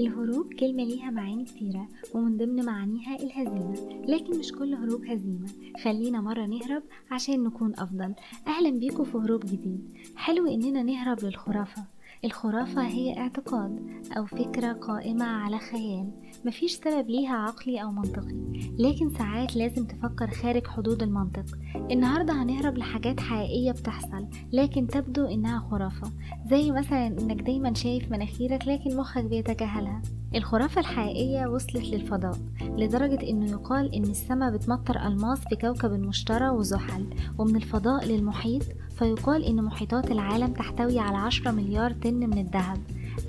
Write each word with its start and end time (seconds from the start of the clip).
الهروب 0.00 0.54
كلمة 0.54 0.84
ليها 0.84 1.10
معاني 1.10 1.44
كتيرة 1.44 1.88
ومن 2.14 2.36
ضمن 2.36 2.64
معانيها 2.64 3.16
الهزيمة 3.16 4.04
لكن 4.08 4.38
مش 4.38 4.52
كل 4.52 4.74
هروب 4.74 5.04
هزيمة. 5.04 5.48
خلينا 5.84 6.20
مرة 6.20 6.46
نهرب 6.46 6.82
عشان 7.10 7.44
نكون 7.44 7.72
أفضل. 7.78 8.14
أهلا 8.46 8.70
بيكم 8.70 9.04
في 9.04 9.18
هروب 9.18 9.40
جديد. 9.46 9.88
حلو 10.16 10.46
إننا 10.46 10.82
نهرب 10.82 11.24
للخرافة. 11.24 11.84
الخرافة 12.24 12.86
هي 12.86 13.18
اعتقاد 13.18 13.80
أو 14.16 14.26
فكرة 14.26 14.72
قائمة 14.72 15.24
على 15.24 15.58
خيال. 15.58 16.10
مفيش 16.44 16.72
سبب 16.72 17.10
ليها 17.10 17.36
عقلي 17.36 17.82
أو 17.82 17.90
منطقي 17.90 18.36
لكن 18.78 19.10
ساعات 19.10 19.56
لازم 19.56 19.86
تفكر 19.86 20.30
خارج 20.30 20.66
حدود 20.66 21.02
المنطق. 21.02 21.44
النهاردة 21.90 22.42
هنهرب 22.42 22.78
لحاجات 22.78 23.20
حقيقية 23.20 23.72
بتحصل 23.72 24.26
لكن 24.52 24.86
تبدو 24.86 25.24
إنها 25.24 25.58
خرافة. 25.70 26.12
زي 26.50 26.70
مثلا 26.70 27.06
إنك 27.06 27.42
دايما 27.42 27.74
شايف 27.74 28.10
مناخيرك 28.10 28.68
لكن 28.68 28.96
مخك 28.96 29.24
بيتجاهلها. 29.24 30.02
الخرافة 30.34 30.80
الحقيقية 30.80 31.46
وصلت 31.46 31.84
للفضاء 31.84 32.38
لدرجة 32.60 33.30
إنه 33.30 33.50
يقال 33.50 33.94
إن 33.94 34.02
السماء 34.02 34.50
بتمطر 34.50 35.06
ألماس 35.06 35.38
في 35.48 35.56
كوكب 35.56 35.92
المشتري 35.92 36.48
وزحل 36.48 37.06
ومن 37.38 37.56
الفضاء 37.56 38.04
للمحيط 38.04 38.62
فيقال 38.98 39.44
إن 39.44 39.64
محيطات 39.64 40.10
العالم 40.10 40.52
تحتوي 40.52 40.98
على 40.98 41.16
10 41.16 41.50
مليار 41.50 41.92
طن 41.92 42.14
من 42.14 42.38
الذهب. 42.38 42.78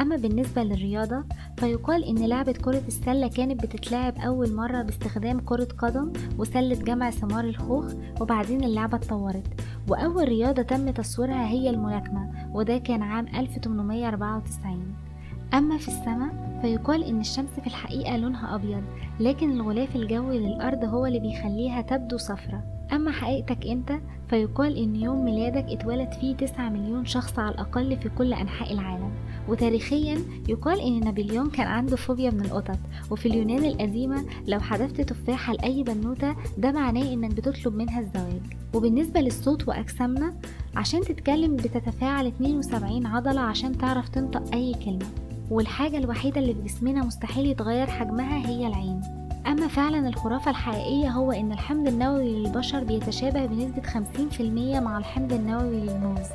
أما 0.00 0.16
بالنسبة 0.16 0.62
للرياضة 0.62 1.24
فيقال 1.58 2.04
إن 2.04 2.26
لعبة 2.26 2.52
كرة 2.52 2.82
السلة 2.88 3.28
كانت 3.28 3.62
بتتلعب 3.62 4.18
أول 4.18 4.54
مرة 4.54 4.82
باستخدام 4.82 5.40
كرة 5.40 5.68
قدم 5.78 6.12
وسلة 6.38 6.74
جمع 6.74 7.10
ثمار 7.10 7.44
الخوخ 7.44 7.84
وبعدين 8.20 8.64
اللعبة 8.64 8.96
اتطورت. 8.96 9.46
وأول 9.88 10.28
رياضة 10.28 10.62
تم 10.62 10.90
تصويرها 10.90 11.48
هي 11.48 11.70
الملاكمة 11.70 12.50
وده 12.54 12.78
كان 12.78 13.02
عام 13.02 13.26
1894 13.28 15.07
أما 15.54 15.78
في 15.78 15.88
السماء 15.88 16.58
فيقال 16.62 17.04
إن 17.04 17.20
الشمس 17.20 17.50
في 17.60 17.66
الحقيقة 17.66 18.16
لونها 18.16 18.54
أبيض 18.54 18.82
لكن 19.20 19.50
الغلاف 19.50 19.96
الجوي 19.96 20.38
للأرض 20.38 20.84
هو 20.84 21.06
اللي 21.06 21.18
بيخليها 21.20 21.82
تبدو 21.82 22.16
صفرة 22.16 22.62
أما 22.92 23.10
حقيقتك 23.10 23.66
أنت 23.66 23.92
فيقال 24.30 24.76
إن 24.76 24.96
يوم 24.96 25.24
ميلادك 25.24 25.64
اتولد 25.68 26.12
فيه 26.12 26.36
9 26.36 26.68
مليون 26.68 27.06
شخص 27.06 27.38
على 27.38 27.54
الأقل 27.54 27.96
في 27.96 28.08
كل 28.08 28.32
أنحاء 28.32 28.72
العالم. 28.72 29.10
وتاريخيا 29.48 30.18
يقال 30.48 30.80
إن 30.80 31.00
نابليون 31.00 31.50
كان 31.50 31.66
عنده 31.66 31.96
فوبيا 31.96 32.30
من 32.30 32.40
القطط. 32.40 32.78
وفي 33.10 33.28
اليونان 33.28 33.64
القديمة 33.64 34.24
لو 34.46 34.60
حذفت 34.60 35.00
تفاحة 35.00 35.52
لأي 35.52 35.82
بنوتة 35.82 36.36
ده 36.58 36.72
معناه 36.72 37.12
إنك 37.12 37.30
بتطلب 37.34 37.74
منها 37.74 38.00
الزواج. 38.00 38.42
وبالنسبة 38.74 39.20
للصوت 39.20 39.68
وأجسامنا 39.68 40.34
عشان 40.76 41.00
تتكلم 41.00 41.56
بتتفاعل 41.56 42.26
72 42.26 43.06
عضلة 43.06 43.40
عشان 43.40 43.78
تعرف 43.78 44.08
تنطق 44.08 44.54
أي 44.54 44.74
كلمة. 44.84 45.06
والحاجة 45.50 45.98
الوحيدة 45.98 46.40
اللي 46.40 46.54
في 46.54 46.62
جسمنا 46.62 47.04
مستحيل 47.04 47.46
يتغير 47.46 47.86
حجمها 47.86 48.46
هي 48.48 48.66
العين. 48.66 49.00
أما 49.46 49.68
فعلا 49.68 50.08
الخرافة 50.08 50.50
الحقيقية 50.50 51.08
هو 51.10 51.32
إن 51.32 51.52
الحمض 51.52 51.88
النووي 51.88 52.28
للبشر 52.28 52.84
بيتشابه 52.84 53.46
بنسبة 53.46 53.82
50% 53.82 54.80
مع 54.80 54.98
الحمض 54.98 55.32
النووي 55.32 55.80
للموز. 55.80 56.26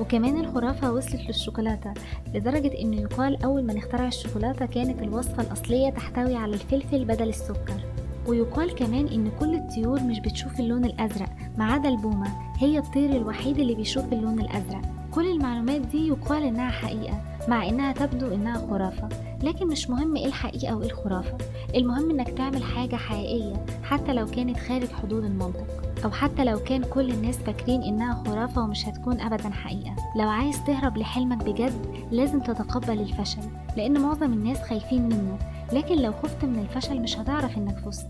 وكمان 0.00 0.40
الخرافة 0.40 0.92
وصلت 0.92 1.20
للشوكولاتة 1.26 1.92
لدرجة 2.34 2.80
إنه 2.80 2.96
يقال 2.96 3.42
أول 3.44 3.64
ما 3.64 3.74
نخترع 3.74 4.06
الشوكولاتة 4.06 4.66
كانت 4.66 5.02
الوصفة 5.02 5.42
الأصلية 5.42 5.90
تحتوي 5.90 6.36
على 6.36 6.54
الفلفل 6.54 7.04
بدل 7.04 7.28
السكر. 7.28 7.80
ويقال 8.26 8.74
كمان 8.74 9.08
إن 9.08 9.30
كل 9.40 9.54
الطيور 9.54 10.00
مش 10.00 10.20
بتشوف 10.20 10.60
اللون 10.60 10.84
الأزرق 10.84 11.28
ما 11.58 11.64
عدا 11.64 11.88
البومة 11.88 12.28
هي 12.58 12.78
الطير 12.78 13.10
الوحيد 13.16 13.58
اللي 13.58 13.74
بيشوف 13.74 14.12
اللون 14.12 14.40
الأزرق. 14.40 14.82
كل 15.10 15.30
المعلومات 15.30 15.80
دي 15.80 16.08
يقال 16.08 16.42
إنها 16.42 16.70
حقيقة. 16.70 17.31
مع 17.48 17.68
إنها 17.68 17.92
تبدو 17.92 18.34
إنها 18.34 18.66
خرافة 18.70 19.08
لكن 19.42 19.66
مش 19.66 19.90
مهم 19.90 20.16
إيه 20.16 20.26
الحقيقة 20.26 20.76
وإيه 20.76 20.86
الخرافة. 20.86 21.38
المهم 21.74 22.10
إنك 22.10 22.28
تعمل 22.28 22.62
حاجة 22.62 22.96
حقيقية 22.96 23.64
حتى 23.84 24.12
لو 24.12 24.26
كانت 24.26 24.56
خارج 24.58 24.88
حدود 24.92 25.24
المنطق 25.24 25.82
أو 26.04 26.10
حتى 26.10 26.44
لو 26.44 26.58
كان 26.58 26.84
كل 26.84 27.10
الناس 27.10 27.36
فاكرين 27.38 27.82
إنها 27.82 28.22
خرافة 28.26 28.62
ومش 28.62 28.88
هتكون 28.88 29.20
أبدا 29.20 29.50
حقيقة. 29.50 29.96
لو 30.16 30.28
عايز 30.28 30.64
تهرب 30.66 30.98
لحلمك 30.98 31.44
بجد 31.44 31.72
لازم 32.10 32.40
تتقبل 32.40 33.00
الفشل 33.00 33.42
لأن 33.76 34.00
معظم 34.00 34.32
الناس 34.32 34.62
خايفين 34.62 35.02
منه. 35.02 35.38
لكن 35.72 35.96
لو 36.02 36.12
خفت 36.12 36.44
من 36.44 36.58
الفشل 36.58 37.00
مش 37.00 37.18
هتعرف 37.18 37.58
إنك 37.58 37.78
فزت. 37.78 38.06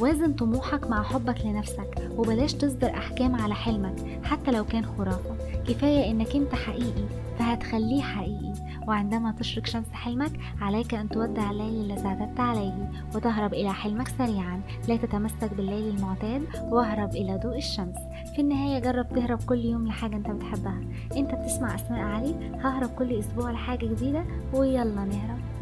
وازن 0.00 0.32
طموحك 0.32 0.90
مع 0.90 1.02
حبك 1.02 1.44
لنفسك 1.44 2.10
وبلاش 2.16 2.52
تصدر 2.54 2.90
أحكام 2.90 3.34
على 3.34 3.54
حلمك 3.54 3.94
حتى 4.24 4.50
لو 4.50 4.64
كان 4.64 4.86
خرافة. 4.86 5.36
كفاية 5.68 6.10
إنك 6.10 6.36
أنت 6.36 6.54
حقيقي 6.54 7.04
فهتخليه 7.38 8.02
حقيقي. 8.02 8.52
وعندما 8.88 9.32
تشرق 9.32 9.66
شمس 9.66 9.92
حلمك 9.92 10.32
عليك 10.60 10.94
أن 10.94 11.08
تودع 11.08 11.50
الليل 11.50 11.90
الذي 11.90 12.06
اعتدت 12.06 12.40
عليه 12.40 12.90
وتهرب 13.14 13.54
إلى 13.54 13.72
حلمك 13.72 14.08
سريعا. 14.08 14.60
لا 14.88 14.96
تتمسك 14.96 15.54
بالليل 15.54 15.94
المعتاد 15.96 16.42
واهرب 16.70 17.10
إلى 17.10 17.40
ضوء 17.42 17.56
الشمس. 17.56 17.96
في 18.34 18.40
النهاية 18.40 18.78
جرب 18.78 19.08
تهرب 19.08 19.42
كل 19.42 19.58
يوم 19.58 19.86
لحاجة 19.86 20.16
أنت 20.16 20.30
بتحبها. 20.30 20.80
أنت 21.16 21.34
بتسمع 21.34 21.74
أسماء 21.74 22.00
علي؟ 22.00 22.34
ههرب 22.64 22.90
كل 22.90 23.18
أسبوع 23.18 23.50
لحاجة 23.50 23.86
جديدة؟ 23.86 24.24
ويلا 24.52 25.04
نهرب. 25.04 25.53